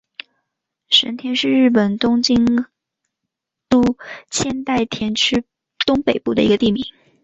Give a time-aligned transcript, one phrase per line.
[0.89, 2.65] 神田是日本东京
[3.69, 3.97] 都
[4.31, 5.45] 千代田区
[5.85, 6.83] 东北部的一个地名。